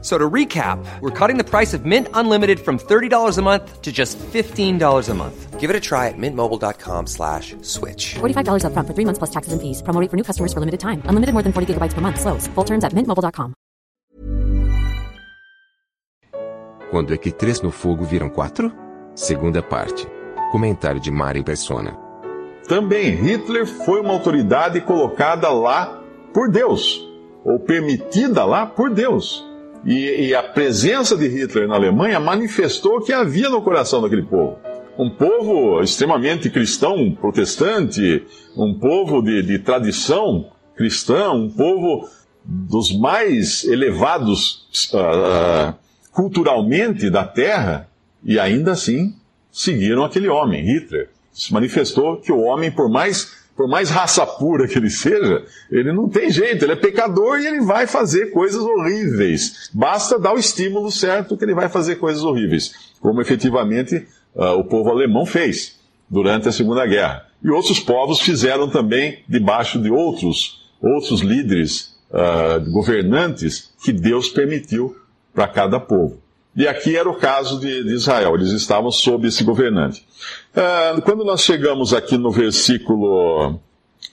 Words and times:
So 0.00 0.16
to 0.16 0.30
recap, 0.30 0.78
we're 1.00 1.10
cutting 1.10 1.38
the 1.38 1.44
price 1.44 1.74
of 1.74 1.84
Mint 1.84 2.06
Unlimited 2.14 2.60
from 2.60 2.78
$30 2.78 3.36
a 3.36 3.42
month 3.42 3.82
to 3.82 3.90
just 3.90 4.16
$15 4.18 5.08
a 5.08 5.14
month. 5.14 5.58
Give 5.58 5.70
it 5.70 5.74
a 5.74 5.80
try 5.80 6.06
at 6.06 6.14
mintmobile.com 6.16 7.06
slash 7.08 7.56
switch. 7.62 8.14
$45 8.20 8.62
upfront 8.62 8.86
for 8.86 8.94
three 8.94 9.04
months 9.04 9.18
plus 9.18 9.30
taxes 9.30 9.52
and 9.52 9.60
fees. 9.60 9.82
Promo 9.82 10.00
rate 10.00 10.08
for 10.08 10.16
new 10.16 10.22
customers 10.22 10.52
for 10.52 10.60
limited 10.60 10.78
time. 10.78 11.02
Unlimited 11.10 11.34
more 11.34 11.42
than 11.42 11.52
40 11.52 11.74
gigabytes 11.74 11.94
per 11.94 12.00
month. 12.00 12.20
Slows. 12.20 12.46
Full 12.54 12.64
terms 12.64 12.84
at 12.84 12.94
mintmobile.com. 12.94 13.54
Quando 16.90 17.12
é 17.12 17.18
que 17.18 17.30
três 17.32 17.60
no 17.60 17.70
fogo 17.70 18.04
viram 18.04 18.30
quatro? 18.30 18.72
Segunda 19.14 19.62
parte. 19.62 20.06
Comentário 20.52 21.00
de 21.00 21.10
Mari 21.10 21.42
Persona. 21.42 21.98
Também 22.68 23.14
Hitler 23.14 23.66
foi 23.66 24.00
uma 24.00 24.12
autoridade 24.12 24.80
colocada 24.80 25.50
lá 25.50 26.02
por 26.32 26.50
Deus, 26.50 27.04
ou 27.44 27.58
permitida 27.58 28.44
lá 28.44 28.64
por 28.64 28.90
Deus. 28.90 29.47
E, 29.84 30.28
e 30.28 30.34
a 30.34 30.42
presença 30.42 31.16
de 31.16 31.28
Hitler 31.28 31.68
na 31.68 31.74
Alemanha 31.74 32.18
manifestou 32.20 32.96
o 32.96 33.00
que 33.00 33.12
havia 33.12 33.48
no 33.48 33.62
coração 33.62 34.02
daquele 34.02 34.22
povo. 34.22 34.58
Um 34.98 35.10
povo 35.10 35.80
extremamente 35.80 36.50
cristão, 36.50 37.16
protestante, 37.20 38.24
um 38.56 38.74
povo 38.74 39.22
de, 39.22 39.42
de 39.42 39.58
tradição 39.60 40.50
cristã, 40.76 41.30
um 41.30 41.48
povo 41.48 42.08
dos 42.44 42.98
mais 42.98 43.64
elevados 43.64 44.66
ah, 44.94 45.74
culturalmente 46.12 47.10
da 47.10 47.24
terra, 47.24 47.88
e 48.24 48.40
ainda 48.40 48.72
assim 48.72 49.14
seguiram 49.52 50.04
aquele 50.04 50.28
homem, 50.28 50.64
Hitler. 50.64 51.10
Se 51.32 51.52
manifestou 51.52 52.16
que 52.16 52.32
o 52.32 52.40
homem, 52.40 52.70
por 52.70 52.88
mais, 52.88 53.47
por 53.58 53.66
mais 53.66 53.90
raça 53.90 54.24
pura 54.24 54.68
que 54.68 54.78
ele 54.78 54.88
seja, 54.88 55.44
ele 55.68 55.92
não 55.92 56.08
tem 56.08 56.30
jeito, 56.30 56.64
ele 56.64 56.74
é 56.74 56.76
pecador 56.76 57.40
e 57.40 57.46
ele 57.48 57.60
vai 57.60 57.88
fazer 57.88 58.26
coisas 58.26 58.62
horríveis. 58.62 59.68
Basta 59.74 60.16
dar 60.16 60.32
o 60.32 60.38
estímulo 60.38 60.92
certo 60.92 61.36
que 61.36 61.44
ele 61.44 61.56
vai 61.56 61.68
fazer 61.68 61.96
coisas 61.96 62.22
horríveis, 62.22 62.72
como 63.00 63.20
efetivamente 63.20 64.06
ah, 64.36 64.52
o 64.52 64.62
povo 64.62 64.90
alemão 64.90 65.26
fez 65.26 65.76
durante 66.08 66.48
a 66.48 66.52
Segunda 66.52 66.86
Guerra. 66.86 67.26
E 67.42 67.50
outros 67.50 67.80
povos 67.80 68.20
fizeram 68.20 68.70
também 68.70 69.24
debaixo 69.28 69.82
de 69.82 69.90
outros, 69.90 70.70
outros 70.80 71.20
líderes, 71.20 71.96
ah, 72.12 72.58
governantes, 72.70 73.72
que 73.82 73.90
Deus 73.90 74.28
permitiu 74.28 74.96
para 75.34 75.48
cada 75.48 75.80
povo. 75.80 76.22
E 76.58 76.66
aqui 76.66 76.96
era 76.96 77.08
o 77.08 77.14
caso 77.14 77.60
de, 77.60 77.84
de 77.84 77.94
Israel, 77.94 78.34
eles 78.34 78.50
estavam 78.50 78.90
sob 78.90 79.28
esse 79.28 79.44
governante. 79.44 80.04
Ah, 80.56 81.00
quando 81.04 81.24
nós 81.24 81.42
chegamos 81.42 81.94
aqui 81.94 82.18
no 82.18 82.32
versículo, 82.32 83.60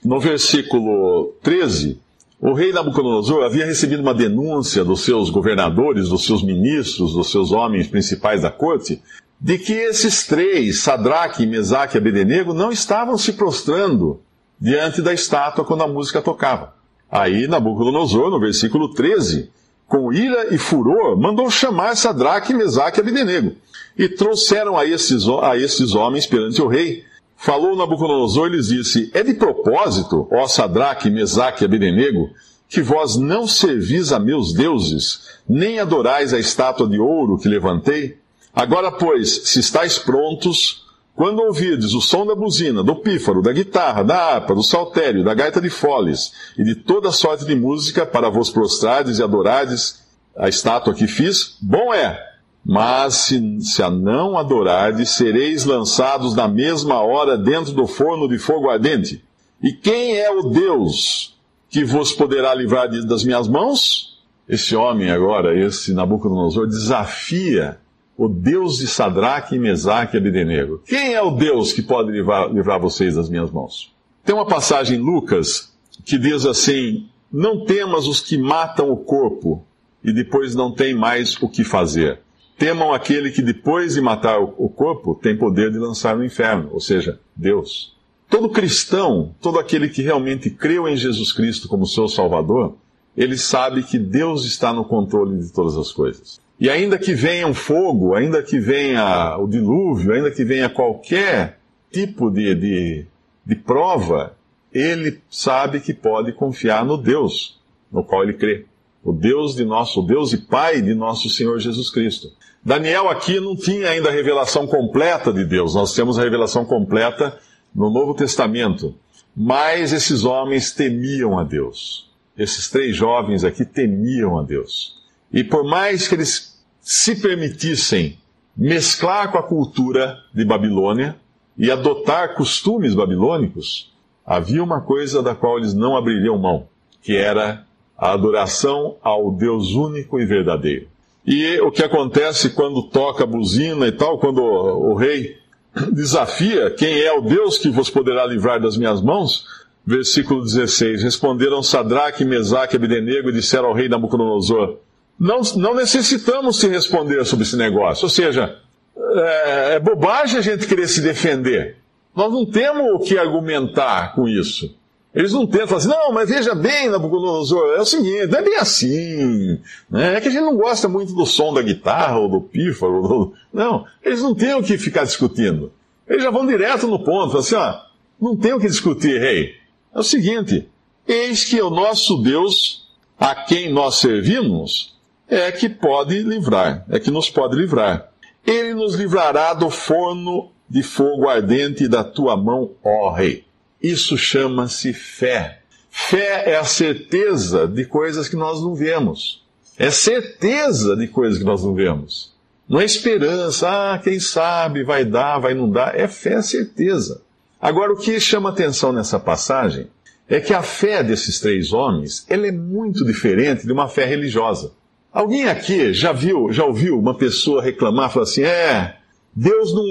no 0.03 0.19
versículo 0.19 1.33
13, 1.41 1.99
o 2.39 2.53
rei 2.53 2.71
Nabucodonosor 2.71 3.43
havia 3.43 3.65
recebido 3.65 4.03
uma 4.03 4.13
denúncia 4.13 4.85
dos 4.85 5.01
seus 5.03 5.31
governadores, 5.31 6.09
dos 6.09 6.23
seus 6.23 6.43
ministros, 6.43 7.15
dos 7.15 7.31
seus 7.31 7.51
homens 7.51 7.87
principais 7.87 8.43
da 8.43 8.51
corte, 8.51 9.01
de 9.41 9.57
que 9.57 9.73
esses 9.73 10.27
três, 10.27 10.81
Sadraque, 10.81 11.47
Mesaque 11.47 11.97
e 11.97 11.99
Abednego, 11.99 12.53
não 12.53 12.71
estavam 12.71 13.17
se 13.17 13.33
prostrando 13.33 14.21
diante 14.61 15.01
da 15.01 15.11
estátua 15.11 15.65
quando 15.65 15.81
a 15.81 15.87
música 15.87 16.21
tocava. 16.21 16.75
Aí 17.09 17.47
Nabucodonosor, 17.47 18.29
no 18.29 18.39
versículo 18.39 18.93
13, 18.93 19.49
com 19.87 20.11
ira 20.11 20.53
e 20.53 20.57
furor, 20.57 21.17
mandou 21.17 21.49
chamar 21.49 21.95
Sadraque, 21.95 22.53
Mesaque 22.53 22.99
e 22.99 23.01
Abednego. 23.01 23.55
E 23.97 24.09
trouxeram 24.09 24.77
a 24.77 24.85
esses, 24.85 25.27
a 25.27 25.57
esses 25.57 25.93
homens 25.95 26.25
perante 26.25 26.61
o 26.61 26.67
rei. 26.67 27.03
Falou 27.37 27.75
Nabucodonosor 27.75 28.47
e 28.47 28.55
lhes 28.55 28.67
disse, 28.67 29.11
É 29.13 29.23
de 29.23 29.33
propósito, 29.33 30.27
ó 30.31 30.47
Sadraque, 30.47 31.09
Mesaque 31.09 31.63
e 31.63 31.65
Abednego, 31.65 32.29
que 32.67 32.81
vós 32.81 33.15
não 33.15 33.47
servis 33.47 34.11
a 34.11 34.19
meus 34.19 34.53
deuses, 34.53 35.39
nem 35.47 35.79
adorais 35.79 36.33
a 36.33 36.39
estátua 36.39 36.87
de 36.87 36.99
ouro 36.99 37.37
que 37.37 37.47
levantei? 37.47 38.17
Agora, 38.53 38.91
pois, 38.91 39.49
se 39.49 39.59
estáis 39.59 39.99
prontos, 39.99 40.84
quando 41.15 41.39
ouvirdes 41.39 41.93
o 41.93 42.01
som 42.01 42.25
da 42.25 42.35
buzina, 42.35 42.83
do 42.83 42.97
pífaro, 42.97 43.41
da 43.41 43.53
guitarra, 43.53 44.03
da 44.03 44.17
harpa, 44.17 44.53
do 44.53 44.61
saltério, 44.61 45.23
da 45.23 45.33
gaita 45.33 45.61
de 45.61 45.69
foles 45.69 46.33
e 46.57 46.63
de 46.63 46.75
toda 46.75 47.11
sorte 47.11 47.45
de 47.45 47.55
música 47.55 48.05
para 48.05 48.29
vos 48.29 48.49
prostrardes 48.49 49.17
e 49.17 49.23
adorardes 49.23 50.03
a 50.35 50.49
estátua 50.49 50.93
que 50.93 51.07
fiz, 51.07 51.57
bom 51.61 51.93
é. 51.93 52.21
Mas 52.65 53.13
se, 53.15 53.61
se 53.61 53.81
a 53.81 53.89
não 53.89 54.37
adorardes, 54.37 55.11
sereis 55.11 55.63
lançados 55.63 56.35
na 56.35 56.47
mesma 56.47 56.99
hora 57.01 57.37
dentro 57.37 57.71
do 57.71 57.87
forno 57.87 58.27
de 58.27 58.37
fogo 58.37 58.69
ardente. 58.69 59.23
E 59.63 59.71
quem 59.71 60.17
é 60.17 60.29
o 60.29 60.49
Deus 60.49 61.37
que 61.69 61.85
vos 61.85 62.11
poderá 62.11 62.53
livrar 62.53 62.89
das 63.05 63.23
minhas 63.23 63.47
mãos? 63.47 64.19
Esse 64.49 64.75
homem 64.75 65.09
agora, 65.09 65.57
esse 65.57 65.93
Nabucodonosor, 65.93 66.67
desafia 66.67 67.79
o 68.17 68.27
Deus 68.27 68.77
de 68.77 68.87
Sadraque, 68.87 69.59
Mesaque 69.59 70.15
e 70.15 70.19
Abednego. 70.19 70.81
Quem 70.85 71.13
é 71.13 71.21
o 71.21 71.31
Deus 71.31 71.73
que 71.73 71.81
pode 71.81 72.11
livrar, 72.11 72.51
livrar 72.51 72.79
vocês 72.79 73.15
das 73.15 73.29
minhas 73.29 73.51
mãos? 73.51 73.93
Tem 74.23 74.33
uma 74.33 74.47
passagem 74.47 74.97
em 74.97 75.01
Lucas 75.01 75.73
que 76.03 76.17
diz 76.17 76.45
assim: 76.45 77.07
Não 77.31 77.65
temas 77.65 78.07
os 78.07 78.21
que 78.21 78.37
matam 78.37 78.89
o 78.89 78.97
corpo 78.97 79.65
e 80.03 80.13
depois 80.13 80.55
não 80.55 80.71
tem 80.71 80.93
mais 80.93 81.35
o 81.41 81.49
que 81.49 81.63
fazer. 81.63 82.19
Temam 82.57 82.93
aquele 82.93 83.31
que 83.31 83.41
depois 83.41 83.95
de 83.95 84.01
matar 84.01 84.39
o 84.39 84.69
corpo 84.69 85.13
tem 85.13 85.35
poder 85.35 85.71
de 85.71 85.77
lançar 85.77 86.15
no 86.15 86.23
inferno, 86.23 86.69
ou 86.71 86.79
seja, 86.79 87.19
Deus. 87.35 87.93
Todo 88.29 88.49
cristão, 88.49 89.35
todo 89.41 89.59
aquele 89.59 89.89
que 89.89 90.01
realmente 90.01 90.49
creu 90.49 90.87
em 90.87 90.95
Jesus 90.95 91.33
Cristo 91.33 91.67
como 91.67 91.85
seu 91.85 92.07
Salvador, 92.07 92.75
ele 93.15 93.37
sabe 93.37 93.83
que 93.83 93.99
Deus 93.99 94.45
está 94.45 94.71
no 94.71 94.85
controle 94.85 95.37
de 95.37 95.51
todas 95.51 95.75
as 95.75 95.91
coisas. 95.91 96.39
E 96.59 96.69
ainda 96.69 96.97
que 96.97 97.13
venha 97.13 97.47
um 97.47 97.53
fogo, 97.53 98.15
ainda 98.15 98.41
que 98.41 98.59
venha 98.59 99.37
o 99.37 99.47
dilúvio, 99.47 100.13
ainda 100.13 100.31
que 100.31 100.45
venha 100.45 100.69
qualquer 100.69 101.59
tipo 101.91 102.29
de, 102.29 102.55
de, 102.55 103.05
de 103.45 103.55
prova, 103.55 104.35
ele 104.73 105.21
sabe 105.29 105.79
que 105.79 105.93
pode 105.93 106.31
confiar 106.33 106.85
no 106.85 106.97
Deus 106.97 107.59
no 107.91 108.03
qual 108.03 108.23
ele 108.23 108.33
crê. 108.33 108.65
O 109.03 109.13
Deus 109.13 109.55
de 109.55 109.63
nosso, 109.63 110.01
o 110.01 110.05
Deus 110.05 110.33
e 110.33 110.37
Pai 110.37 110.81
de 110.81 110.95
nosso 110.95 111.29
Senhor 111.29 111.59
Jesus 111.59 111.89
Cristo. 111.89 112.31
Daniel 112.63 113.09
aqui 113.09 113.39
não 113.39 113.55
tinha 113.55 113.89
ainda 113.89 114.09
a 114.09 114.11
revelação 114.11 114.65
completa 114.65 115.31
de 115.31 115.45
Deus. 115.45 115.75
Nós 115.75 115.93
temos 115.93 116.17
a 116.17 116.23
revelação 116.23 116.65
completa 116.65 117.37
no 117.73 117.91
Novo 117.91 118.13
Testamento. 118.15 118.95
Mas 119.35 119.93
esses 119.93 120.23
homens 120.23 120.71
temiam 120.71 121.37
a 121.37 121.43
Deus. 121.43 122.09
Esses 122.37 122.69
três 122.69 122.95
jovens 122.95 123.43
aqui 123.43 123.63
temiam 123.63 124.39
a 124.39 124.43
Deus. 124.43 124.95
E 125.35 125.43
por 125.43 125.65
mais 125.65 126.07
que 126.07 126.15
eles 126.15 126.63
se 126.79 127.21
permitissem 127.21 128.17
mesclar 128.55 129.29
com 129.33 129.37
a 129.37 129.43
cultura 129.43 130.17
de 130.33 130.45
Babilônia 130.45 131.17
e 131.57 131.69
adotar 131.69 132.35
costumes 132.35 132.95
babilônicos, 132.95 133.93
havia 134.25 134.63
uma 134.63 134.79
coisa 134.79 135.21
da 135.21 135.35
qual 135.35 135.57
eles 135.57 135.73
não 135.73 135.97
abririam 135.97 136.37
mão, 136.37 136.69
que 137.01 137.17
era 137.17 137.65
a 137.97 138.13
adoração 138.13 138.95
ao 139.01 139.29
Deus 139.29 139.73
único 139.73 140.21
e 140.21 140.25
verdadeiro. 140.25 140.87
E 141.25 141.59
o 141.59 141.69
que 141.69 141.83
acontece 141.83 142.51
quando 142.51 142.83
toca 142.83 143.25
a 143.25 143.27
buzina 143.27 143.87
e 143.87 143.91
tal, 143.91 144.19
quando 144.19 144.41
o, 144.41 144.93
rei 144.93 145.37
desafia 145.91 146.71
quem 146.71 147.01
é 147.01 147.11
o 147.11 147.21
Deus 147.21 147.57
que 147.57 147.69
vos 147.69 147.89
poderá 147.89 148.25
livrar 148.25 148.61
das 148.61 148.77
minhas 148.77 149.01
mãos, 149.01 149.45
versículo 149.85 150.43
16, 150.43 151.03
responderam 151.03 151.61
Sadraque, 151.61 152.23
Mesaque 152.23 152.75
e 152.75 152.77
Abednego 152.77 153.29
e 153.29 153.33
disseram 153.33 153.69
ao 153.69 153.73
rei 153.73 153.89
Nabucodonosor, 153.89 154.77
não, 155.19 155.41
não 155.55 155.73
necessitamos 155.75 156.59
te 156.59 156.67
responder 156.67 157.25
sobre 157.25 157.43
esse 157.45 157.55
negócio, 157.55 158.03
ou 158.05 158.09
seja, 158.09 158.57
é, 158.97 159.75
é 159.75 159.79
bobagem 159.79 160.37
a 160.37 160.41
gente 160.41 160.67
querer 160.67 160.87
se 160.87 161.01
defender. 161.01 161.77
Nós 162.15 162.31
não 162.31 162.45
temos 162.45 162.91
o 162.93 162.99
que 162.99 163.17
argumentar 163.17 164.13
com 164.15 164.27
isso. 164.27 164.73
Eles 165.13 165.31
não 165.31 165.47
tentam 165.47 165.77
assim, 165.77 165.87
não, 165.87 166.11
mas 166.11 166.29
veja 166.29 166.53
bem, 166.53 166.89
Nabucodonosor, 166.89 167.75
é 167.77 167.81
o 167.81 167.85
seguinte, 167.85 168.35
é 168.35 168.41
bem 168.41 168.57
assim. 168.57 169.59
Né? 169.89 170.15
É 170.17 170.21
que 170.21 170.27
a 170.27 170.31
gente 170.31 170.43
não 170.43 170.57
gosta 170.57 170.89
muito 170.89 171.13
do 171.13 171.25
som 171.25 171.53
da 171.53 171.61
guitarra 171.61 172.19
ou 172.19 172.27
do 172.29 172.41
pífaro. 172.41 173.01
do- 173.01 173.33
Não, 173.53 173.85
eles 174.03 174.21
não 174.21 174.35
têm 174.35 174.53
o 174.55 174.63
que 174.63 174.77
ficar 174.77 175.05
discutindo. 175.05 175.71
Eles 176.07 176.21
já 176.23 176.29
vão 176.29 176.45
direto 176.45 176.85
no 176.87 176.99
ponto, 177.01 177.37
assim, 177.37 177.55
ó, 177.55 177.75
não 178.21 178.35
tem 178.35 178.53
o 178.53 178.59
que 178.59 178.67
discutir, 178.67 179.17
rei. 179.19 179.53
É 179.93 179.99
o 179.99 180.03
seguinte, 180.03 180.67
eis 181.07 181.45
que 181.45 181.61
o 181.61 181.69
nosso 181.69 182.17
Deus, 182.21 182.89
a 183.17 183.33
quem 183.35 183.71
nós 183.71 183.95
servimos, 183.95 184.94
é 185.27 185.51
que 185.51 185.67
pode 185.67 186.19
livrar, 186.21 186.85
é 186.89 186.99
que 186.99 187.11
nos 187.11 187.29
pode 187.29 187.55
livrar. 187.55 188.09
Ele 188.45 188.73
nos 188.73 188.95
livrará 188.95 189.53
do 189.53 189.69
forno 189.69 190.51
de 190.69 190.83
fogo 190.83 191.27
ardente 191.27 191.87
da 191.87 192.03
tua 192.03 192.37
mão, 192.37 192.71
ó 192.83 193.11
rei. 193.11 193.45
Isso 193.81 194.17
chama-se 194.17 194.93
fé. 194.93 195.61
Fé 195.89 196.51
é 196.51 196.57
a 196.57 196.63
certeza 196.63 197.67
de 197.67 197.85
coisas 197.85 198.27
que 198.27 198.35
nós 198.35 198.61
não 198.61 198.75
vemos. 198.75 199.43
É 199.77 199.89
certeza 199.89 200.95
de 200.95 201.07
coisas 201.07 201.39
que 201.39 201.45
nós 201.45 201.63
não 201.63 201.73
vemos. 201.73 202.33
Não 202.67 202.81
é 202.81 202.85
esperança, 202.85 203.69
ah, 203.69 203.99
quem 203.99 204.19
sabe, 204.19 204.83
vai 204.83 205.05
dar, 205.05 205.39
vai 205.39 205.53
não 205.53 205.69
dar. 205.69 205.97
É 205.97 206.07
fé, 206.07 206.33
é 206.33 206.41
certeza. 206.41 207.21
Agora, 207.61 207.93
o 207.93 207.97
que 207.97 208.19
chama 208.19 208.49
atenção 208.49 208.91
nessa 208.91 209.19
passagem 209.19 209.87
é 210.27 210.39
que 210.39 210.53
a 210.53 210.63
fé 210.63 211.03
desses 211.03 211.39
três 211.39 211.71
homens, 211.71 212.25
ela 212.27 212.47
é 212.47 212.51
muito 212.51 213.05
diferente 213.05 213.65
de 213.65 213.71
uma 213.71 213.87
fé 213.87 214.05
religiosa. 214.05 214.71
Alguém 215.15 215.45
aqui 215.45 215.93
já 215.93 216.11
viu, 216.11 216.51
já 216.51 216.65
ouviu 216.65 216.99
uma 216.99 217.13
pessoa 217.13 217.63
reclamar, 217.63 218.11
falar 218.11 218.23
assim, 218.23 218.43
é, 218.43 218.97
Deus 219.33 219.73
não, 219.73 219.85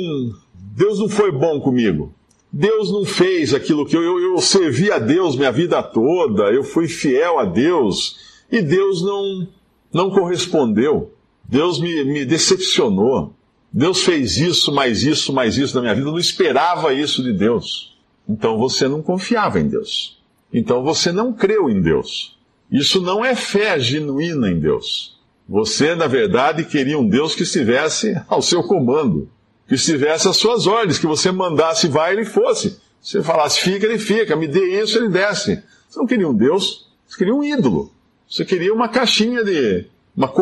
Deus 0.52 0.98
não 0.98 1.08
foi 1.08 1.32
bom 1.32 1.58
comigo. 1.62 2.14
Deus 2.52 2.92
não 2.92 3.06
fez 3.06 3.54
aquilo 3.54 3.86
que 3.86 3.96
eu, 3.96 4.02
eu, 4.02 4.20
eu 4.20 4.38
servi 4.42 4.92
a 4.92 4.98
Deus 4.98 5.34
minha 5.34 5.50
vida 5.50 5.82
toda, 5.82 6.52
eu 6.52 6.62
fui 6.62 6.88
fiel 6.88 7.38
a 7.38 7.46
Deus, 7.46 8.18
e 8.52 8.60
Deus 8.60 9.02
não, 9.02 9.48
não 9.90 10.10
correspondeu. 10.10 11.14
Deus 11.42 11.80
me, 11.80 12.04
me 12.04 12.26
decepcionou. 12.26 13.32
Deus 13.72 14.02
fez 14.02 14.36
isso, 14.36 14.70
mais 14.70 15.04
isso, 15.04 15.32
mais 15.32 15.56
isso 15.56 15.74
na 15.74 15.80
minha 15.80 15.94
vida. 15.94 16.06
Eu 16.06 16.12
não 16.12 16.18
esperava 16.18 16.92
isso 16.92 17.22
de 17.22 17.32
Deus. 17.32 17.96
Então 18.28 18.58
você 18.58 18.86
não 18.88 19.00
confiava 19.00 19.58
em 19.58 19.68
Deus. 19.68 20.22
Então 20.52 20.84
você 20.84 21.10
não 21.10 21.32
creu 21.32 21.70
em 21.70 21.80
Deus. 21.80 22.36
Isso 22.70 23.00
não 23.00 23.24
é 23.24 23.34
fé 23.34 23.80
genuína 23.80 24.50
em 24.50 24.60
Deus. 24.60 25.13
Você, 25.48 25.94
na 25.94 26.06
verdade, 26.06 26.64
queria 26.64 26.98
um 26.98 27.08
Deus 27.08 27.34
que 27.34 27.42
estivesse 27.42 28.20
ao 28.28 28.40
seu 28.40 28.62
comando 28.62 29.28
que 29.66 29.74
estivesse 29.74 30.28
às 30.28 30.36
suas 30.36 30.66
ordens, 30.66 30.98
que 30.98 31.06
você 31.06 31.30
mandasse 31.30 31.88
vai, 31.88 32.12
ele 32.12 32.24
fosse. 32.24 32.78
Você 33.00 33.22
falasse 33.22 33.60
fica, 33.60 33.86
ele 33.86 33.98
fica, 33.98 34.36
me 34.36 34.46
dê 34.46 34.80
isso, 34.80 34.98
ele 34.98 35.08
desce. 35.08 35.62
Você 35.88 35.98
não 35.98 36.06
queria 36.06 36.28
um 36.28 36.34
Deus, 36.34 36.88
você 37.06 37.18
queria 37.18 37.34
um 37.34 37.44
ídolo. 37.44 37.92
Você 38.28 38.44
queria 38.44 38.72
uma 38.72 38.88
caixinha 38.88 39.44
de. 39.44 39.86
uma, 40.16 40.32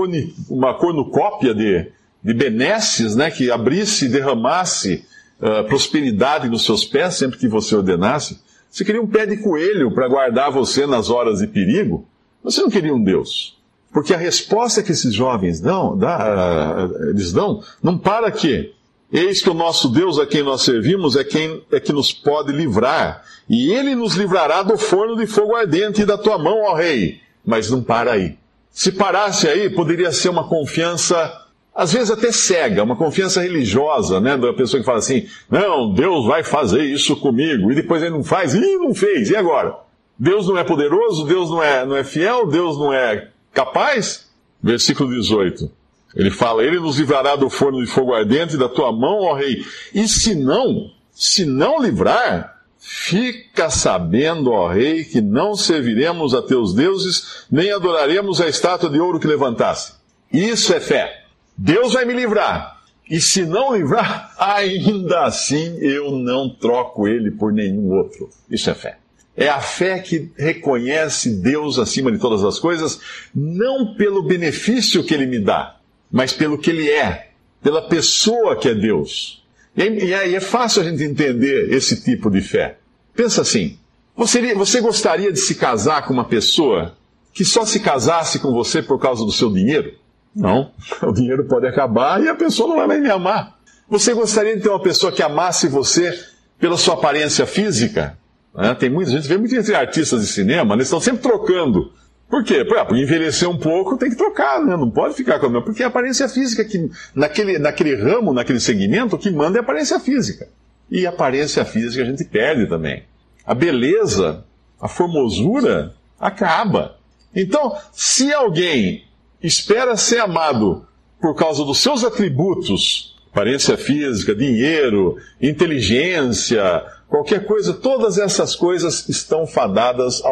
uma 0.48 0.74
cornucópia 0.74 1.54
de, 1.54 1.88
de 2.22 2.34
benesses, 2.34 3.16
né, 3.16 3.30
que 3.30 3.50
abrisse 3.50 4.06
e 4.06 4.08
derramasse 4.08 5.04
uh, 5.40 5.66
prosperidade 5.66 6.48
nos 6.48 6.64
seus 6.64 6.84
pés 6.84 7.14
sempre 7.14 7.38
que 7.38 7.48
você 7.48 7.74
ordenasse. 7.74 8.40
Você 8.70 8.84
queria 8.84 9.02
um 9.02 9.06
pé 9.06 9.26
de 9.26 9.36
coelho 9.36 9.92
para 9.92 10.08
guardar 10.08 10.50
você 10.50 10.86
nas 10.86 11.10
horas 11.10 11.40
de 11.40 11.46
perigo. 11.46 12.06
Você 12.42 12.62
não 12.62 12.70
queria 12.70 12.94
um 12.94 13.02
Deus. 13.02 13.60
Porque 13.92 14.14
a 14.14 14.18
resposta 14.18 14.82
que 14.82 14.92
esses 14.92 15.14
jovens 15.14 15.60
dão, 15.60 15.96
dá, 15.96 16.88
eles 17.10 17.32
dão, 17.32 17.62
não 17.82 17.98
para 17.98 18.30
que 18.30 18.72
Eis 19.12 19.42
que 19.42 19.50
o 19.50 19.54
nosso 19.54 19.90
Deus 19.90 20.18
a 20.18 20.24
quem 20.24 20.42
nós 20.42 20.62
servimos 20.62 21.16
é 21.16 21.22
quem 21.22 21.62
é 21.70 21.78
que 21.78 21.92
nos 21.92 22.10
pode 22.12 22.50
livrar, 22.50 23.22
e 23.46 23.70
ele 23.70 23.94
nos 23.94 24.14
livrará 24.14 24.62
do 24.62 24.78
forno 24.78 25.16
de 25.16 25.26
fogo 25.26 25.54
ardente 25.54 26.00
e 26.00 26.06
da 26.06 26.16
tua 26.16 26.38
mão, 26.38 26.62
ó 26.62 26.74
rei. 26.74 27.20
Mas 27.44 27.70
não 27.70 27.82
para 27.82 28.12
aí. 28.12 28.38
Se 28.70 28.90
parasse 28.90 29.46
aí, 29.46 29.68
poderia 29.68 30.10
ser 30.12 30.30
uma 30.30 30.48
confiança, 30.48 31.30
às 31.74 31.92
vezes 31.92 32.10
até 32.10 32.32
cega, 32.32 32.82
uma 32.82 32.96
confiança 32.96 33.42
religiosa, 33.42 34.18
né? 34.18 34.34
Da 34.38 34.54
pessoa 34.54 34.80
que 34.80 34.86
fala 34.86 35.00
assim: 35.00 35.26
não, 35.50 35.92
Deus 35.92 36.24
vai 36.24 36.42
fazer 36.42 36.82
isso 36.82 37.14
comigo, 37.16 37.70
e 37.70 37.74
depois 37.74 38.02
ele 38.02 38.12
não 38.12 38.24
faz, 38.24 38.54
e 38.54 38.76
não 38.78 38.94
fez, 38.94 39.28
e 39.28 39.36
agora? 39.36 39.76
Deus 40.18 40.48
não 40.48 40.56
é 40.56 40.64
poderoso, 40.64 41.26
Deus 41.26 41.50
não 41.50 41.62
é, 41.62 41.84
não 41.84 41.96
é 41.96 42.04
fiel, 42.04 42.46
Deus 42.46 42.78
não 42.78 42.94
é 42.94 43.28
capaz? 43.52 44.28
Versículo 44.62 45.10
18. 45.10 45.70
Ele 46.14 46.30
fala: 46.30 46.62
Ele 46.62 46.78
nos 46.78 46.98
livrará 46.98 47.36
do 47.36 47.48
forno 47.48 47.80
de 47.84 47.90
fogo 47.90 48.14
ardente 48.14 48.56
da 48.56 48.68
tua 48.68 48.92
mão, 48.92 49.20
ó 49.20 49.34
rei. 49.34 49.64
E 49.94 50.06
se 50.06 50.34
não, 50.34 50.90
se 51.12 51.44
não 51.44 51.82
livrar, 51.82 52.62
fica 52.78 53.70
sabendo, 53.70 54.52
ó 54.52 54.68
rei, 54.68 55.04
que 55.04 55.20
não 55.20 55.54
serviremos 55.54 56.34
a 56.34 56.42
teus 56.42 56.74
deuses, 56.74 57.46
nem 57.50 57.72
adoraremos 57.72 58.40
a 58.40 58.48
estátua 58.48 58.90
de 58.90 59.00
ouro 59.00 59.18
que 59.20 59.26
levantasse. 59.26 59.94
Isso 60.32 60.72
é 60.74 60.80
fé. 60.80 61.24
Deus 61.56 61.92
vai 61.94 62.04
me 62.04 62.14
livrar. 62.14 62.80
E 63.08 63.20
se 63.20 63.44
não 63.44 63.74
livrar, 63.74 64.34
ainda 64.38 65.24
assim 65.24 65.78
eu 65.80 66.12
não 66.12 66.48
troco 66.48 67.06
ele 67.06 67.30
por 67.30 67.52
nenhum 67.52 67.90
outro. 67.90 68.28
Isso 68.50 68.70
é 68.70 68.74
fé. 68.74 68.98
É 69.36 69.48
a 69.48 69.60
fé 69.60 69.98
que 69.98 70.30
reconhece 70.36 71.30
Deus 71.30 71.78
acima 71.78 72.12
de 72.12 72.18
todas 72.18 72.44
as 72.44 72.58
coisas, 72.58 73.00
não 73.34 73.94
pelo 73.94 74.22
benefício 74.22 75.02
que 75.04 75.14
ele 75.14 75.26
me 75.26 75.38
dá, 75.38 75.76
mas 76.10 76.32
pelo 76.32 76.58
que 76.58 76.70
ele 76.70 76.90
é, 76.90 77.30
pela 77.62 77.88
pessoa 77.88 78.56
que 78.56 78.68
é 78.68 78.74
Deus. 78.74 79.42
E 79.74 80.14
aí 80.14 80.34
é 80.34 80.40
fácil 80.40 80.82
a 80.82 80.84
gente 80.84 81.02
entender 81.02 81.72
esse 81.72 82.02
tipo 82.02 82.30
de 82.30 82.42
fé. 82.42 82.76
Pensa 83.14 83.40
assim: 83.40 83.78
você, 84.14 84.54
você 84.54 84.80
gostaria 84.80 85.32
de 85.32 85.40
se 85.40 85.54
casar 85.54 86.06
com 86.06 86.12
uma 86.12 86.26
pessoa 86.26 86.94
que 87.32 87.44
só 87.44 87.64
se 87.64 87.80
casasse 87.80 88.38
com 88.38 88.52
você 88.52 88.82
por 88.82 88.98
causa 88.98 89.24
do 89.24 89.32
seu 89.32 89.50
dinheiro? 89.50 89.94
Não. 90.34 90.70
O 91.02 91.12
dinheiro 91.12 91.44
pode 91.44 91.66
acabar 91.66 92.22
e 92.22 92.28
a 92.28 92.34
pessoa 92.34 92.68
não 92.68 92.76
vai 92.76 92.86
mais 92.86 93.00
me 93.00 93.10
amar. 93.10 93.58
Você 93.88 94.12
gostaria 94.14 94.56
de 94.56 94.62
ter 94.62 94.68
uma 94.68 94.80
pessoa 94.80 95.12
que 95.12 95.22
amasse 95.22 95.68
você 95.68 96.18
pela 96.58 96.76
sua 96.76 96.94
aparência 96.94 97.46
física? 97.46 98.18
Né? 98.54 98.74
Tem 98.74 98.90
muita 98.90 99.10
gente, 99.10 99.28
vê 99.28 99.36
muito 99.36 99.54
entre 99.54 99.74
artistas 99.74 100.20
de 100.20 100.26
cinema, 100.26 100.74
eles 100.74 100.86
estão 100.86 101.00
sempre 101.00 101.22
trocando 101.22 101.92
por 102.32 102.42
quê? 102.42 102.64
Por 102.64 102.96
envelhecer 102.96 103.46
um 103.46 103.58
pouco 103.58 103.98
tem 103.98 104.08
que 104.08 104.16
trocar, 104.16 104.64
né? 104.64 104.74
não 104.74 104.90
pode 104.90 105.12
ficar 105.12 105.38
com 105.38 105.44
a 105.44 105.48
mesma. 105.50 105.66
Porque 105.66 105.82
é 105.82 105.84
a 105.84 105.88
aparência 105.88 106.26
física, 106.26 106.64
que 106.64 106.90
naquele, 107.14 107.58
naquele 107.58 107.94
ramo, 107.94 108.32
naquele 108.32 108.58
segmento, 108.58 109.16
o 109.16 109.18
que 109.18 109.30
manda 109.30 109.58
é 109.58 109.60
a 109.60 109.62
aparência 109.62 110.00
física. 110.00 110.48
E 110.90 111.06
a 111.06 111.10
aparência 111.10 111.62
física 111.62 112.02
a 112.02 112.06
gente 112.06 112.24
perde 112.24 112.66
também. 112.66 113.02
A 113.44 113.52
beleza, 113.52 114.46
a 114.80 114.88
formosura, 114.88 115.92
acaba. 116.18 116.96
Então, 117.36 117.76
se 117.92 118.32
alguém 118.32 119.04
espera 119.42 119.94
ser 119.94 120.20
amado 120.20 120.86
por 121.20 121.34
causa 121.34 121.66
dos 121.66 121.82
seus 121.82 122.02
atributos, 122.02 123.14
aparência 123.30 123.76
física, 123.76 124.34
dinheiro, 124.34 125.18
inteligência, 125.38 126.82
qualquer 127.12 127.44
coisa, 127.44 127.74
todas 127.74 128.16
essas 128.16 128.56
coisas 128.56 129.06
estão 129.06 129.46
fadadas 129.46 130.24
a, 130.24 130.28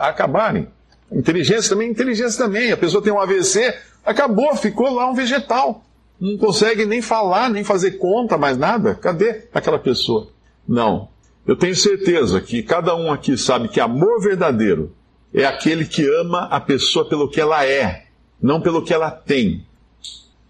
a, 0.00 0.08
acabarem. 0.08 0.66
Inteligência 1.12 1.68
também, 1.68 1.90
inteligência 1.90 2.42
também. 2.42 2.72
A 2.72 2.76
pessoa 2.76 3.02
tem 3.02 3.12
um 3.12 3.20
AVC, 3.20 3.74
acabou, 4.02 4.56
ficou 4.56 4.94
lá 4.94 5.10
um 5.10 5.14
vegetal. 5.14 5.84
Não 6.18 6.38
consegue 6.38 6.86
nem 6.86 7.02
falar, 7.02 7.50
nem 7.50 7.62
fazer 7.62 7.98
conta, 7.98 8.38
mais 8.38 8.56
nada. 8.56 8.94
Cadê 8.94 9.42
aquela 9.52 9.78
pessoa? 9.78 10.28
Não. 10.66 11.10
Eu 11.46 11.54
tenho 11.54 11.76
certeza 11.76 12.40
que 12.40 12.62
cada 12.62 12.96
um 12.96 13.12
aqui 13.12 13.36
sabe 13.36 13.68
que 13.68 13.78
amor 13.78 14.18
verdadeiro 14.22 14.96
é 15.34 15.44
aquele 15.44 15.84
que 15.84 16.08
ama 16.18 16.48
a 16.50 16.58
pessoa 16.58 17.06
pelo 17.06 17.28
que 17.28 17.42
ela 17.42 17.66
é, 17.66 18.06
não 18.42 18.62
pelo 18.62 18.82
que 18.82 18.94
ela 18.94 19.10
tem. 19.10 19.66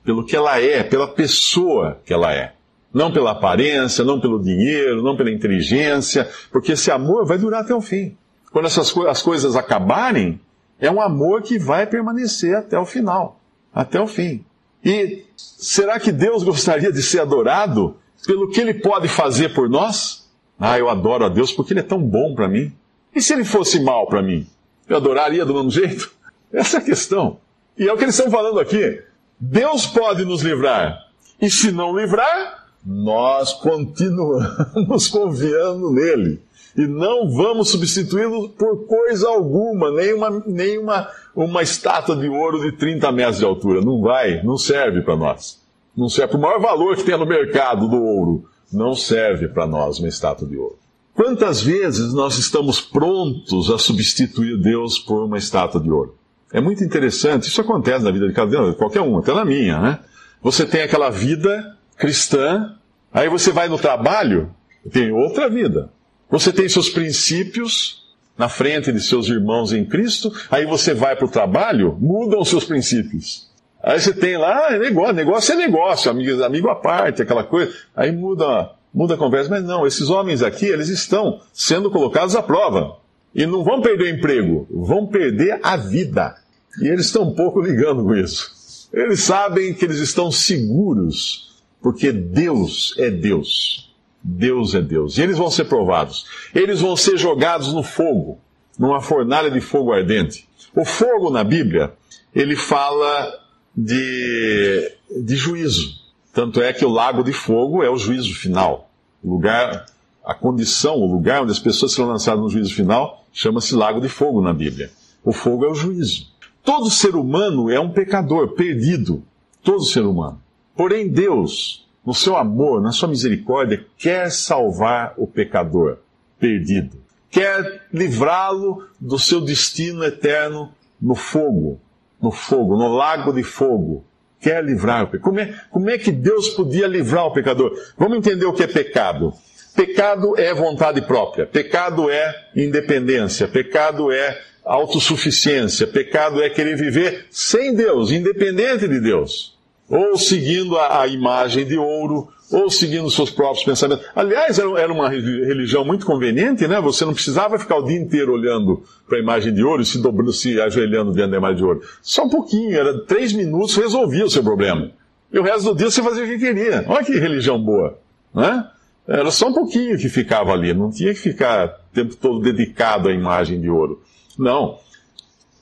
Pelo 0.05 0.25
que 0.25 0.37
ela 0.37 0.61
é, 0.61 0.85
pela 0.85 1.09
pessoa 1.09 2.01
que 2.05 2.15
ela 2.15 2.33
é. 2.33 2.56
Não 2.97 3.13
pela 3.13 3.33
aparência, 3.33 4.03
não 4.03 4.19
pelo 4.19 4.43
dinheiro, 4.43 5.03
não 5.03 5.19
pela 5.19 5.31
inteligência, 5.31 6.31
porque 6.51 6.73
esse 6.73 6.91
amor 6.91 7.27
vai 7.27 7.37
durar 7.37 7.61
até 7.61 7.75
o 7.75 7.81
fim. 7.83 8.17
Quando 8.51 8.65
essas 8.65 8.91
co 8.91 9.07
as 9.07 9.21
coisas 9.21 9.55
acabarem, 9.55 10.41
é 10.81 10.91
um 10.91 10.99
amor 10.99 11.43
que 11.43 11.59
vai 11.59 11.87
permanecer 11.87 12.57
até 12.57 12.79
o 12.79 12.87
final, 12.87 13.39
até 13.71 14.01
o 14.01 14.07
fim. 14.07 14.43
E 14.83 15.27
será 15.37 16.01
que 16.01 16.11
Deus 16.11 16.43
gostaria 16.43 16.91
de 16.91 17.03
ser 17.03 17.21
adorado 17.21 17.99
pelo 18.27 18.49
que 18.49 18.63
Ele 18.63 18.73
pode 18.73 19.09
fazer 19.09 19.53
por 19.53 19.69
nós? 19.69 20.31
Ah, 20.59 20.79
eu 20.79 20.89
adoro 20.89 21.27
a 21.27 21.29
Deus 21.29 21.53
porque 21.53 21.75
Ele 21.75 21.81
é 21.81 21.83
tão 21.83 22.01
bom 22.01 22.35
para 22.35 22.49
mim. 22.49 22.73
E 23.15 23.21
se 23.21 23.35
Ele 23.35 23.45
fosse 23.45 23.79
mal 23.79 24.07
para 24.07 24.23
mim? 24.23 24.47
Eu 24.89 24.97
adoraria 24.97 25.45
do 25.45 25.53
mesmo 25.53 25.71
jeito? 25.71 26.11
Essa 26.51 26.79
é 26.79 26.81
a 26.81 26.83
questão. 26.83 27.41
E 27.77 27.87
é 27.87 27.93
o 27.93 27.97
que 27.99 28.05
eles 28.05 28.19
estão 28.19 28.33
falando 28.33 28.59
aqui. 28.59 29.03
Deus 29.39 29.87
pode 29.87 30.25
nos 30.25 30.41
livrar. 30.41 30.99
E 31.39 31.51
se 31.51 31.71
não 31.71 31.95
livrar, 31.95 32.66
nós 32.87 33.53
continuamos 33.53 35.09
confiando 35.11 35.91
nele 35.91 36.41
e 36.77 36.87
não 36.87 37.29
vamos 37.29 37.71
substituí-lo 37.71 38.51
por 38.51 38.87
coisa 38.87 39.29
alguma, 39.29 39.91
nem, 39.91 40.15
uma, 40.15 40.43
nem 40.47 40.79
uma, 40.79 41.09
uma 41.35 41.63
estátua 41.63 42.15
de 42.15 42.29
ouro 42.29 42.61
de 42.61 42.77
30 42.77 43.11
metros 43.11 43.39
de 43.39 43.45
altura. 43.45 43.81
Não 43.81 44.01
vai, 44.01 44.43
não 44.45 44.57
serve 44.57 45.01
para 45.01 45.17
nós. 45.17 45.59
Não 45.97 46.09
serve. 46.09 46.33
Por 46.33 46.41
maior 46.41 46.61
valor 46.61 46.95
que 46.95 47.03
tem 47.03 47.19
no 47.19 47.27
mercado 47.27 47.89
do 47.89 47.97
ouro, 47.97 48.45
não 48.71 48.95
serve 48.95 49.49
para 49.49 49.67
nós 49.67 49.99
uma 49.99 50.09
estátua 50.09 50.47
de 50.47 50.57
ouro. 50.57 50.79
Quantas 51.15 51.63
vezes 51.63 52.13
nós 52.13 52.39
estamos 52.39 52.79
prontos 52.79 53.71
a 53.71 53.79
substituir 53.79 54.61
Deus 54.61 54.99
por 54.99 55.25
uma 55.25 55.39
estátua 55.39 55.81
de 55.81 55.91
ouro? 55.91 56.15
É 56.53 56.61
muito 56.61 56.85
interessante, 56.85 57.49
isso 57.49 57.61
acontece 57.61 58.05
na 58.05 58.11
vida 58.11 58.29
de 58.29 58.35
cada 58.35 58.63
um, 58.63 58.75
qualquer 58.75 59.01
um, 59.01 59.19
até 59.19 59.35
na 59.35 59.45
minha, 59.45 59.81
né? 59.81 59.99
Você 60.43 60.67
tem 60.67 60.83
aquela 60.83 61.11
vida 61.11 61.76
cristã, 61.97 62.77
aí 63.13 63.29
você 63.29 63.51
vai 63.51 63.69
no 63.69 63.79
trabalho, 63.79 64.55
tem 64.91 65.13
outra 65.13 65.49
vida. 65.49 65.91
Você 66.31 66.53
tem 66.53 66.69
seus 66.69 66.89
princípios 66.89 68.05
na 68.37 68.49
frente 68.49 68.93
de 68.93 69.01
seus 69.01 69.29
irmãos 69.29 69.73
em 69.73 69.85
Cristo, 69.85 70.33
aí 70.51 70.67
você 70.67 70.93
vai 70.93 71.17
para 71.17 71.25
o 71.25 71.31
trabalho, 71.31 71.97
mudam 71.99 72.45
seus 72.45 72.65
princípios. 72.65 73.47
Aí 73.83 74.01
você 74.01 74.13
tem 74.13 74.37
lá, 74.37 74.75
é 74.75 74.79
negócio, 74.79 75.15
negócio 75.15 75.55
é 75.55 75.57
negócio, 75.57 76.11
amigo, 76.11 76.43
amigo 76.43 76.69
à 76.69 76.75
parte, 76.75 77.23
aquela 77.23 77.45
coisa. 77.45 77.73
Aí 77.95 78.11
muda, 78.11 78.73
muda 78.93 79.15
a 79.15 79.17
conversa. 79.17 79.49
Mas 79.49 79.63
não, 79.63 79.87
esses 79.87 80.11
homens 80.11 80.43
aqui, 80.43 80.67
eles 80.67 80.89
estão 80.89 81.41
sendo 81.53 81.91
colocados 81.91 82.35
à 82.35 82.43
prova. 82.43 82.97
E 83.33 83.47
não 83.47 83.63
vão 83.63 83.81
perder 83.81 84.13
emprego, 84.13 84.67
vão 84.71 85.07
perder 85.07 85.61
a 85.63 85.77
vida. 85.77 86.35
E 86.83 86.89
eles 86.89 87.07
estão 87.07 87.23
um 87.23 87.35
pouco 87.35 87.61
ligando 87.61 88.03
com 88.03 88.15
isso. 88.15 88.89
Eles 88.93 89.21
sabem 89.21 89.73
que 89.73 89.85
eles 89.85 89.99
estão 89.99 90.33
seguros, 90.33 91.46
porque 91.87 92.11
Deus 92.11 92.97
é 92.99 93.13
Deus. 93.13 93.95
Deus 94.21 94.75
é 94.75 94.83
Deus. 94.83 95.19
E 95.19 95.23
eles 95.23 95.39
vão 95.39 95.49
ser 95.49 95.67
provados. 95.67 96.27
Eles 96.53 96.81
vão 96.81 96.97
ser 96.97 97.17
jogados 97.17 97.73
no 97.73 97.85
fogo, 97.85 98.41
numa 98.77 99.01
fornalha 99.01 99.49
de 99.53 99.61
fogo 99.61 99.93
ardente. 99.93 100.49
O 100.75 100.85
fogo 100.85 101.31
na 101.31 101.45
Bíblia, 101.45 101.95
ele 102.35 102.57
fala 102.57 103.33
de, 103.73 104.97
de 105.17 105.37
juízo. 105.37 105.95
Tanto 106.33 106.61
é 106.61 106.73
que 106.73 106.85
o 106.85 106.89
lago 106.89 107.23
de 107.23 107.33
fogo 107.33 107.85
é 107.85 107.89
o 107.89 107.97
juízo 107.97 108.35
final. 108.35 108.91
O 109.23 109.31
lugar, 109.31 109.87
a 110.25 110.35
condição, 110.35 110.97
o 110.97 111.07
lugar 111.07 111.43
onde 111.43 111.53
as 111.53 111.61
pessoas 111.61 111.93
serão 111.93 112.09
lançadas 112.09 112.43
no 112.43 112.51
juízo 112.51 112.75
final, 112.75 113.25
chama-se 113.33 113.77
lago 113.77 114.01
de 114.01 114.09
fogo 114.09 114.43
na 114.43 114.53
Bíblia. 114.53 114.91
O 115.23 115.33
fogo 115.33 115.65
é 115.65 115.71
o 115.71 115.75
juízo. 115.77 116.27
Todo 116.65 116.91
ser 116.91 117.15
humano 117.15 117.71
é 117.71 117.79
um 117.79 117.93
pecador 117.93 118.57
perdido. 118.57 119.23
Todo 119.63 119.85
ser 119.85 120.05
humano. 120.05 120.43
Porém, 120.77 121.09
Deus, 121.09 121.89
no 122.05 122.15
seu 122.15 122.37
amor, 122.37 122.83
na 122.83 122.93
sua 122.93 123.09
misericórdia, 123.09 123.85
quer 123.97 124.31
salvar 124.31 125.15
o 125.17 125.27
pecador 125.27 125.99
perdido. 126.39 126.99
Quer 127.31 127.87
livrá-lo 127.93 128.87
do 129.01 129.19
seu 129.19 129.41
destino 129.41 130.05
eterno 130.05 130.73
no 131.01 131.15
fogo, 131.15 131.81
no 132.21 132.31
fogo, 132.31 132.77
no 132.77 132.95
lago 132.95 133.33
de 133.33 133.43
fogo. 133.43 134.05
Quer 134.41 134.63
livrar 134.65 135.05
o 135.05 135.07
pecador. 135.09 135.25
Como 135.25 135.41
é, 135.41 135.61
como 135.71 135.91
é 135.91 135.99
que 135.99 136.13
Deus 136.13 136.51
podia 136.51 136.87
livrar 136.87 137.27
o 137.27 137.33
pecador? 137.33 137.73
Vamos 137.97 138.19
entender 138.19 138.45
o 138.45 138.53
que 138.53 138.63
é 138.63 138.67
pecado. 138.67 139.33
Pecado 139.75 140.39
é 140.39 140.55
vontade 140.55 141.03
própria, 141.03 141.47
pecado 141.47 142.09
é 142.11 142.35
independência, 142.55 143.47
pecado 143.47 144.11
é 144.11 144.41
autossuficiência, 144.65 145.87
pecado 145.87 146.43
é 146.43 146.49
querer 146.49 146.77
viver 146.77 147.27
sem 147.31 147.75
Deus, 147.75 148.11
independente 148.11 148.89
de 148.89 148.99
Deus, 148.99 149.56
ou 149.89 150.19
seguindo 150.19 150.77
a, 150.77 151.03
a 151.03 151.07
imagem 151.07 151.65
de 151.65 151.77
ouro, 151.77 152.29
ou 152.51 152.71
seguindo 152.71 153.11
seus 153.11 153.31
próprios 153.31 153.65
pensamentos. 153.65 154.07
Aliás, 154.15 154.59
era 154.59 154.93
uma 154.93 155.09
religião 155.09 155.85
muito 155.85 156.07
conveniente, 156.07 156.67
né? 156.69 156.81
Você 156.81 157.05
não 157.05 157.13
precisava 157.13 157.59
ficar 157.59 157.77
o 157.77 157.83
dia 157.83 157.99
inteiro 157.99 158.33
olhando 158.33 158.83
para 159.09 159.19
a 159.19 159.21
imagem 159.21 159.53
de 159.53 159.65
ouro 159.65 159.83
e 159.83 159.87
se, 159.87 159.99
dobrando, 159.99 160.33
se 160.33 160.61
ajoelhando 160.61 161.13
diante 161.13 161.33
da 161.33 161.39
imagem 161.39 161.57
de 161.57 161.65
ouro. 161.65 161.83
Só 162.01 162.25
um 162.25 162.29
pouquinho, 162.29 162.77
era 162.77 163.05
três 163.05 163.33
minutos, 163.33 163.75
resolvia 163.77 164.25
o 164.25 164.31
seu 164.31 164.43
problema. 164.43 164.91
E 165.33 165.39
o 165.39 165.43
resto 165.43 165.73
do 165.73 165.77
dia 165.77 165.91
você 165.91 166.03
fazia 166.03 166.25
o 166.25 166.29
que 166.29 166.39
queria. 166.39 166.85
Olha 166.87 167.05
que 167.05 167.19
religião 167.19 167.61
boa, 167.61 167.99
né? 168.33 168.69
Era 169.09 169.31
só 169.31 169.49
um 169.49 169.53
pouquinho 169.53 169.99
que 169.99 170.09
ficava 170.09 170.53
ali, 170.53 170.75
não 170.75 170.91
tinha 170.91 171.13
que 171.15 171.21
ficar 171.21 171.81
o 171.91 171.95
tempo 171.95 172.17
todo 172.17 172.41
dedicado 172.41 173.09
à 173.09 173.13
imagem 173.13 173.61
de 173.61 173.69
ouro. 173.69 174.03
Não. 174.39 174.79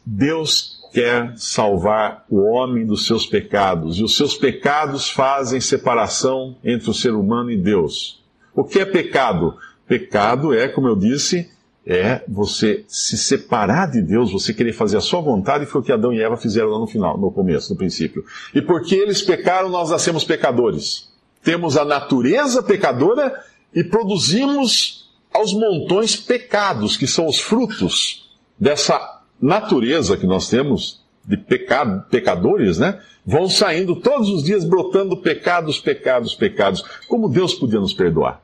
Deus 0.05 0.81
quer 0.95 1.33
salvar 1.37 2.25
o 2.31 2.41
homem 2.41 2.87
dos 2.87 3.05
seus 3.05 3.27
pecados, 3.27 3.99
e 3.99 4.05
os 4.05 4.17
seus 4.17 4.37
pecados 4.37 5.11
fazem 5.11 5.61
separação 5.61 6.57
entre 6.63 6.89
o 6.89 6.95
ser 6.95 7.15
humano 7.15 7.51
e 7.51 7.57
Deus. 7.57 8.23
O 8.55 8.63
que 8.63 8.79
é 8.79 8.85
pecado? 8.85 9.57
Pecado 9.89 10.55
é, 10.55 10.69
como 10.69 10.87
eu 10.87 10.95
disse, 10.95 11.51
é 11.85 12.23
você 12.29 12.85
se 12.87 13.19
separar 13.19 13.91
de 13.91 14.01
Deus, 14.01 14.31
você 14.31 14.55
querer 14.55 14.73
fazer 14.73 14.97
a 14.97 15.01
sua 15.01 15.21
vontade, 15.21 15.67
foi 15.67 15.81
o 15.81 15.85
que 15.85 15.91
Adão 15.91 16.13
e 16.13 16.23
Eva 16.23 16.37
fizeram 16.37 16.69
lá 16.69 16.79
no 16.79 16.87
final, 16.87 17.19
no 17.19 17.33
começo, 17.33 17.73
no 17.73 17.77
princípio. 17.77 18.25
E 18.55 18.63
porque 18.63 18.95
eles 18.95 19.21
pecaram, 19.21 19.69
nós 19.69 19.91
nascemos 19.91 20.23
pecadores. 20.23 21.13
Temos 21.43 21.77
a 21.77 21.85
natureza 21.85 22.63
pecadora 22.63 23.35
e 23.75 23.83
produzimos 23.83 25.11
aos 25.33 25.53
montões 25.53 26.15
pecados, 26.15 26.97
que 26.97 27.09
são 27.09 27.27
os 27.27 27.41
frutos 27.41 28.31
dessa 28.57 29.14
natureza 29.41 30.17
que 30.17 30.27
nós 30.27 30.49
temos 30.49 31.05
de 31.27 31.37
pecado, 31.37 32.05
pecadores, 32.11 32.79
né? 32.79 33.01
Vão 33.25 33.49
saindo 33.49 33.97
todos 33.97 34.29
os 34.29 34.43
dias 34.43 34.65
brotando 34.65 35.17
pecados, 35.17 35.79
pecados, 35.79 36.35
pecados. 36.35 36.85
Como 37.09 37.29
Deus 37.29 37.55
podia 37.55 37.81
nos 37.81 37.95
perdoar? 37.95 38.43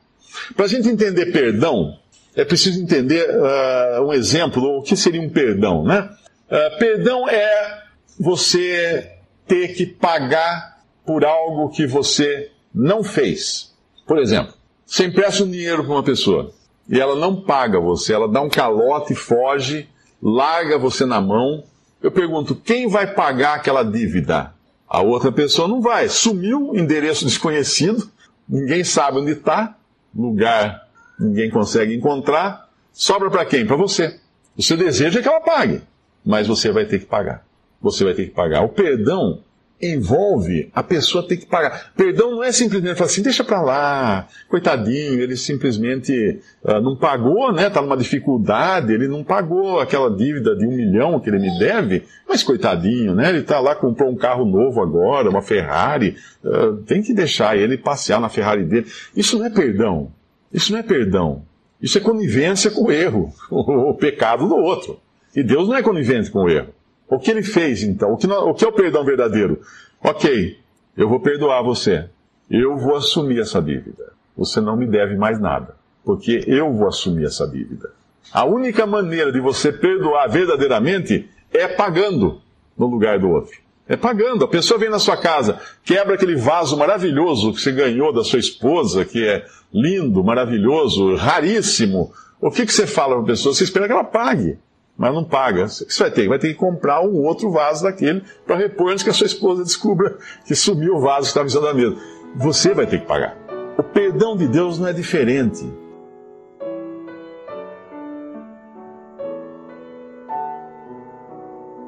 Para 0.55 0.65
a 0.65 0.67
gente 0.67 0.89
entender 0.89 1.31
perdão, 1.31 1.97
é 2.35 2.43
preciso 2.43 2.81
entender 2.81 3.27
uh, 3.29 4.03
um 4.03 4.13
exemplo, 4.13 4.77
o 4.77 4.81
que 4.81 4.95
seria 4.95 5.21
um 5.21 5.29
perdão, 5.29 5.83
né? 5.83 6.09
Uh, 6.49 6.79
perdão 6.79 7.29
é 7.29 7.83
você 8.19 9.11
ter 9.47 9.69
que 9.69 9.85
pagar 9.85 10.81
por 11.05 11.25
algo 11.25 11.69
que 11.69 11.85
você 11.85 12.51
não 12.73 13.03
fez. 13.03 13.73
Por 14.07 14.17
exemplo, 14.17 14.53
você 14.85 15.05
empresta 15.05 15.43
um 15.43 15.51
dinheiro 15.51 15.83
para 15.83 15.93
uma 15.93 16.03
pessoa 16.03 16.51
e 16.89 16.99
ela 16.99 17.15
não 17.15 17.41
paga 17.41 17.79
você, 17.79 18.13
ela 18.13 18.27
dá 18.27 18.41
um 18.41 18.49
calote 18.49 19.13
e 19.13 19.15
foge 19.15 19.87
larga 20.21 20.77
você 20.77 21.05
na 21.05 21.19
mão. 21.19 21.63
Eu 22.01 22.11
pergunto, 22.11 22.55
quem 22.55 22.87
vai 22.87 23.13
pagar 23.13 23.55
aquela 23.55 23.83
dívida? 23.83 24.53
A 24.87 25.01
outra 25.01 25.31
pessoa 25.31 25.67
não 25.67 25.81
vai. 25.81 26.09
Sumiu, 26.09 26.75
endereço 26.75 27.25
desconhecido, 27.25 28.09
ninguém 28.47 28.83
sabe 28.83 29.19
onde 29.19 29.31
está, 29.31 29.75
lugar 30.13 30.91
ninguém 31.21 31.49
consegue 31.49 31.93
encontrar. 31.93 32.67
Sobra 32.91 33.29
para 33.29 33.45
quem? 33.45 33.65
Para 33.65 33.75
você. 33.75 34.19
Você 34.57 34.75
deseja 34.75 35.21
que 35.21 35.27
ela 35.27 35.39
pague, 35.39 35.81
mas 36.25 36.47
você 36.47 36.71
vai 36.71 36.85
ter 36.85 36.99
que 36.99 37.05
pagar. 37.05 37.45
Você 37.79 38.03
vai 38.03 38.13
ter 38.13 38.25
que 38.25 38.31
pagar. 38.31 38.63
O 38.63 38.69
perdão 38.69 39.43
envolve 39.81 40.69
a 40.73 40.83
pessoa 40.83 41.27
ter 41.27 41.37
que 41.37 41.45
pagar. 41.45 41.91
Perdão 41.95 42.31
não 42.31 42.43
é 42.43 42.51
simplesmente 42.51 42.95
falar 42.95 43.09
assim, 43.09 43.21
deixa 43.21 43.43
para 43.43 43.61
lá, 43.61 44.27
coitadinho, 44.47 45.19
ele 45.19 45.35
simplesmente 45.35 46.39
uh, 46.63 46.79
não 46.81 46.95
pagou, 46.95 47.51
né? 47.51 47.67
Está 47.67 47.81
numa 47.81 47.97
dificuldade, 47.97 48.93
ele 48.93 49.07
não 49.07 49.23
pagou 49.23 49.79
aquela 49.79 50.09
dívida 50.09 50.55
de 50.55 50.65
um 50.65 50.71
milhão 50.71 51.19
que 51.19 51.29
ele 51.29 51.39
me 51.39 51.57
deve, 51.57 52.03
mas 52.27 52.43
coitadinho, 52.43 53.15
né? 53.15 53.29
Ele 53.29 53.39
está 53.39 53.59
lá, 53.59 53.75
comprou 53.75 54.09
um 54.09 54.15
carro 54.15 54.45
novo 54.45 54.81
agora, 54.81 55.29
uma 55.29 55.41
Ferrari, 55.41 56.15
uh, 56.43 56.77
tem 56.83 57.01
que 57.01 57.13
deixar 57.13 57.57
ele 57.57 57.77
passear 57.77 58.19
na 58.19 58.29
Ferrari 58.29 58.63
dele. 58.63 58.87
Isso 59.15 59.37
não 59.37 59.45
é 59.45 59.49
perdão. 59.49 60.11
Isso 60.53 60.71
não 60.71 60.79
é 60.79 60.83
perdão. 60.83 61.43
Isso 61.81 61.97
é 61.97 62.01
conivência 62.01 62.69
com 62.69 62.85
o 62.85 62.91
erro, 62.91 63.33
o 63.49 63.93
pecado 63.95 64.47
do 64.47 64.55
outro. 64.55 64.99
E 65.35 65.41
Deus 65.41 65.67
não 65.67 65.75
é 65.75 65.81
conivente 65.81 66.29
com 66.29 66.43
o 66.43 66.49
erro. 66.49 66.73
O 67.11 67.19
que 67.19 67.29
ele 67.29 67.43
fez 67.43 67.83
então? 67.83 68.13
O 68.13 68.17
que, 68.17 68.25
o 68.25 68.53
que 68.53 68.63
é 68.63 68.67
o 68.69 68.71
perdão 68.71 69.03
verdadeiro? 69.03 69.59
Ok, 70.01 70.57
eu 70.95 71.09
vou 71.09 71.19
perdoar 71.19 71.61
você. 71.61 72.05
Eu 72.49 72.77
vou 72.77 72.95
assumir 72.95 73.41
essa 73.41 73.61
dívida. 73.61 74.13
Você 74.37 74.61
não 74.61 74.77
me 74.77 74.87
deve 74.87 75.17
mais 75.17 75.37
nada. 75.37 75.75
Porque 76.05 76.41
eu 76.47 76.71
vou 76.71 76.87
assumir 76.87 77.25
essa 77.25 77.45
dívida. 77.45 77.91
A 78.31 78.45
única 78.45 78.87
maneira 78.87 79.29
de 79.29 79.41
você 79.41 79.73
perdoar 79.73 80.25
verdadeiramente 80.29 81.29
é 81.51 81.67
pagando 81.67 82.41
no 82.77 82.87
lugar 82.87 83.19
do 83.19 83.29
outro. 83.29 83.59
É 83.89 83.97
pagando. 83.97 84.45
A 84.45 84.47
pessoa 84.47 84.79
vem 84.79 84.89
na 84.89 84.97
sua 84.97 85.17
casa, 85.17 85.59
quebra 85.83 86.15
aquele 86.15 86.37
vaso 86.37 86.77
maravilhoso 86.77 87.51
que 87.51 87.59
você 87.59 87.73
ganhou 87.73 88.13
da 88.13 88.23
sua 88.23 88.39
esposa, 88.39 89.03
que 89.03 89.21
é 89.27 89.45
lindo, 89.73 90.23
maravilhoso, 90.23 91.17
raríssimo. 91.17 92.13
O 92.39 92.49
que, 92.49 92.65
que 92.65 92.71
você 92.71 92.87
fala 92.87 93.15
para 93.15 93.23
a 93.23 93.27
pessoa? 93.27 93.53
Você 93.53 93.65
espera 93.65 93.85
que 93.85 93.91
ela 93.91 94.05
pague 94.05 94.57
mas 94.97 95.13
não 95.13 95.23
paga. 95.23 95.65
O 95.65 95.67
que 95.67 95.93
você 95.93 96.03
vai 96.03 96.11
ter? 96.11 96.27
Vai 96.27 96.39
ter 96.39 96.49
que 96.49 96.55
comprar 96.55 97.01
um 97.01 97.23
outro 97.23 97.51
vaso 97.51 97.83
daquele 97.83 98.23
para 98.45 98.55
repor 98.55 98.91
antes 98.91 99.03
que 99.03 99.09
a 99.09 99.13
sua 99.13 99.27
esposa 99.27 99.63
descubra 99.63 100.17
que 100.45 100.55
sumiu 100.55 100.95
o 100.95 100.99
vaso 100.99 101.21
que 101.21 101.27
estava 101.27 101.47
em 101.47 101.49
cima 101.49 101.63
da 101.63 101.73
mesa. 101.73 101.95
Você 102.35 102.73
vai 102.73 102.85
ter 102.85 103.01
que 103.01 103.07
pagar. 103.07 103.37
O 103.77 103.83
perdão 103.83 104.37
de 104.37 104.47
Deus 104.47 104.79
não 104.79 104.87
é 104.87 104.93
diferente. 104.93 105.65